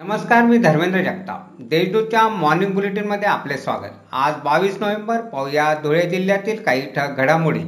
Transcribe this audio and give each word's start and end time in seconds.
नमस्कार 0.00 0.42
मी 0.42 0.58
धर्मेंद्र 0.58 1.00
जगताप. 1.02 1.46
देशदूतच्या 1.60 2.22
मॉर्निंग 2.28 2.72
बुलेटिनमध्ये 2.74 3.28
आपले 3.28 3.56
स्वागत. 3.56 3.94
आज 4.12 4.34
बावीस 4.44 4.76
नोव्हेंबर 4.80 5.20
पाहूया 5.20 5.74
धुळे 5.82 6.02
जिल्ह्यातील 6.10 6.62
काही 6.62 6.82
ठळक 6.96 7.16
घडामोडी. 7.16 7.62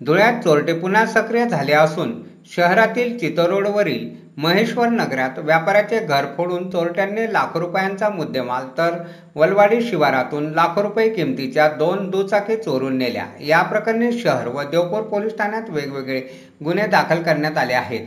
धुळ्यात 0.00 0.40
चोरटे 0.44 0.72
पुन्हा 0.72 1.04
सक्रिय 1.06 1.44
झाले 1.44 1.72
असून 1.72 2.14
शहरातील 2.56 3.16
चितरोडवरील 3.18 4.08
महेश्वर 4.36 4.88
नगरात 4.88 5.38
व्यापाऱ्याचे 5.38 5.98
घर 6.00 6.26
फोडून 6.36 6.70
चोरट्यांनी 6.70 7.32
लाखो 7.32 7.60
रुपयांचा 7.60 8.08
मुद्देमाल 8.08 8.68
तर 8.78 8.98
वलवाडी 9.34 9.80
शिवारातून 9.82 10.52
लाखो 10.54 10.82
रुपये 10.82 11.08
किमतीच्या 11.08 11.68
दोन 11.68 12.08
दुचाकी 12.10 12.56
चोरून 12.56 12.96
नेल्या. 12.98 13.26
या 13.40 13.62
प्रकरणी 13.62 14.12
शहर 14.12 14.48
व 14.48 14.62
देवपूर 14.62 15.02
पोलीस 15.02 15.38
ठाण्यात 15.38 15.70
वेगवेगळे 15.70 16.20
गुन्हे 16.64 16.86
दाखल 16.86 17.22
करण्यात 17.22 17.58
आले 17.58 17.74
आहेत. 17.74 18.06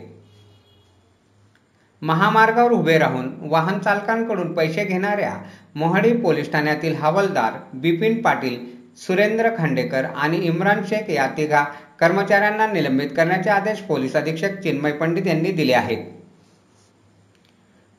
महामार्गावर 2.02 2.72
उभे 2.72 2.98
राहून 2.98 3.30
वाहन 3.42 3.80
चालकांकडून 3.80 4.54
पैसे 4.54 4.84
घेणाऱ्या 4.84 5.34
मोहाडी 5.76 6.12
पोलीस 6.18 6.52
ठाण्यातील 6.52 6.96
हवालदार 6.96 7.54
बिपिन 7.74 8.22
पाटील 8.22 8.58
सुरेंद्र 8.98 9.50
खांडेकर 9.58 10.06
आणि 10.06 10.38
इम्रान 10.38 10.82
शेख 10.90 11.10
या 11.10 11.28
तिघा 11.38 11.64
कर्मचाऱ्यांना 12.00 12.68
निलंबित 12.68 13.10
करण्याचे 13.18 13.50
आदेश 13.50 13.80
पोलीस 13.80 14.16
अधीक्षक 14.16 14.60
चिन्मय 14.60 14.92
पंडित 14.92 15.28
यांनी 15.28 15.52
दिले 15.52 15.74
आहेत. 15.74 16.06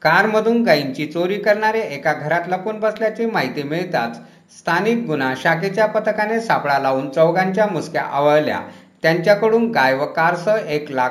कारमधून 0.03 0.63
गायींची 0.63 1.07
चोरी 1.07 1.39
करणारे 1.39 1.81
एका 1.81 2.13
घरात 2.13 2.49
लपून 2.49 2.81
बसल्याची 2.81 3.27
माहिती 3.27 3.63
मिळताच 3.63 4.17
स्थानिक 4.59 5.07
गुन्हा 5.07 5.33
शाखेच्या 5.37 5.87
पथकाने 5.87 6.41
सापळा 6.41 6.79
लावून 6.79 7.09
चौघांच्या 7.11 7.67
मुसक्या 7.67 8.03
आवळल्या. 8.03 8.61
त्यांच्याकडून 9.03 9.71
गाय 9.71 9.95
व 9.95 10.07
कारसह 10.07 10.69
एक 10.69 10.91
लाख 10.91 11.11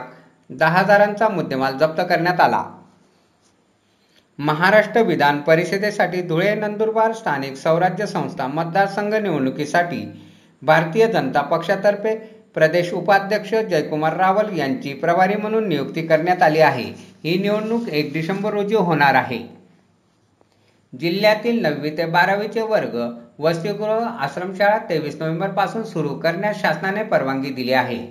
दहा 0.50 0.80
हजारांचा 0.80 1.30
मुद्देमाल 1.30 1.78
जप्त 1.78 2.02
करण्यात 2.10 2.40
आला. 2.40 2.64
महाराष्ट्र 4.42 5.02
विधान 5.02 5.40
परिषदेसाठी 5.42 6.22
धुळे 6.22 6.54
नंदुरबार 6.56 7.14
स्थानिक 7.14 7.56
स्वराज्य 7.56 8.06
संस्था 8.06 8.48
मतदारसंघ 8.48 9.14
निवडणुकीसाठी 9.14 10.00
भारतीय 10.62 11.08
जनता 11.08 11.42
पक्षातर्फे 11.42 12.16
प्रदेश 12.54 12.94
उपाध्यक्ष 12.94 13.54
जयकुमार 13.56 14.16
रावल 14.18 14.58
यांची 14.58 14.94
प्रभारी 14.94 15.36
म्हणून 15.36 15.68
नियुक्ती 15.68 16.02
करण्यात 16.08 16.42
आली 16.42 16.60
आहे. 16.60 16.84
ही 17.24 17.38
निवडणूक 17.42 17.90
एक 17.90 18.14
डिसेंबर 18.14 18.54
रोजी 18.54 18.76
होणार 18.76 19.16
आहे. 19.16 19.40
जिल्ह्यातील 21.00 21.62
नववी 21.62 21.98
ते 21.98 22.06
बारावीचे 22.06 22.62
वर्ग 22.62 22.98
वसतिगृह 23.40 24.08
आश्रमशाळा 24.08 24.78
तेवीस 24.78 25.16
नोव्हेंबरपासून 25.16 25.84
सुरू 25.84 26.10
करण्यास 26.10 26.62
शासनाने 26.62 27.04
परवानगी 27.04 27.50
दिली 27.50 27.74
आहे. 27.74 28.06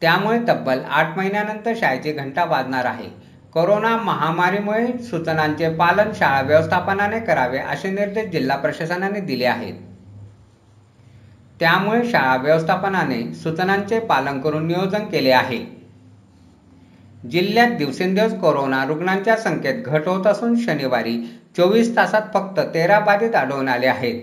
त्यामुळे 0.00 0.38
तब्बल 0.48 0.80
आठ 0.90 1.16
महिन्यानंतर 1.16 1.72
शाळेची 1.76 2.12
घंटा 2.12 2.44
वाजणार 2.44 2.84
आहे. 2.84 3.29
कोरोना 3.52 3.96
महामारीमुळे 3.96 5.02
सूचनांचे 5.02 5.74
पालन 5.74 6.12
शाळा 6.14 6.40
व्यवस्थापनाने 6.40 7.20
करावे 7.20 7.58
असे 7.58 7.90
निर्देश 7.90 8.30
जिल्हा 8.30 8.56
प्रशासनाने 8.56 9.20
दिले 9.20 9.44
आहेत. 9.44 9.74
त्यामुळे 11.60 12.10
शाळा 12.10 12.36
व्यवस्थापनाने 12.36 13.34
सूचनांचे 13.34 13.98
पालन 14.00 14.40
करून 14.40 14.66
नियोजन 14.66 15.04
केले 15.04 15.30
आहे. 15.30 15.58
जिल्ह्यात 17.30 17.70
दिवसेंदिवस 17.70 18.32
कोरोना 18.32 18.84
रुग्णांच्या 18.84 19.36
संख्येत 19.36 19.84
घट 19.84 20.08
होत 20.08 20.26
असून 20.26 20.56
शनिवारी 20.56 21.18
चोवीस 21.56 21.96
तासात 21.96 22.22
फक्त 22.34 22.60
तेरा 22.74 22.98
बाधित 22.98 23.34
आढळून 23.34 23.68
आले 23.68 23.86
आहेत. 23.86 24.22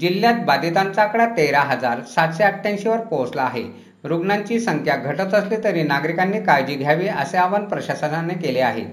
जिल्ह्यात 0.00 0.34
बाधितांचा 0.46 1.02
आकडा 1.02 1.26
तेरा 1.26 1.60
हजार 1.60 2.00
सातशे 2.02 2.44
अठ्ठ्याऐंशीवर 2.44 3.00
पोहोचला 3.00 3.42
आहे. 3.42 3.85
रुग्णांची 4.06 4.58
संख्या 4.60 4.96
घटत 4.96 5.34
असली 5.34 5.56
तरी 5.64 5.82
नागरिकांनी 5.82 6.40
काळजी 6.40 6.74
घ्यावी 6.74 7.08
असे 7.08 7.36
आवाहन 7.38 7.64
प्रशासनाने 7.64 8.34
केले 8.34 8.60
आहे. 8.60 8.84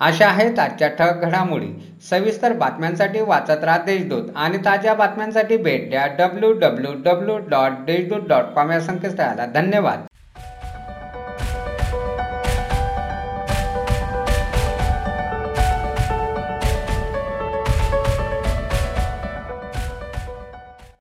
अशा 0.00 0.26
आहेत 0.26 0.58
आजच्या 0.58 0.88
ठळक 0.88 1.24
घडामोडी. 1.24 1.66
सविस्तर 2.10 2.52
बातम्यांसाठी 2.52 3.20
वाचत 3.20 3.64
राहा 3.64 3.78
देशदूत 3.78 4.28
आणि 4.36 4.58
ताज्या 4.58 4.94
बातम्यांसाठी 4.94 5.56
भेट 5.56 5.88
द्या 5.90 6.06
W 6.18 6.52
W 6.52 6.92
W 7.04 7.38
dot 7.48 7.84
Deshdoot 7.86 8.28
dot 8.28 8.54
com 8.54 8.70
या 8.70 8.80
संकेतस्थळाला. 8.80 9.46
धन्यवाद. 9.46 10.06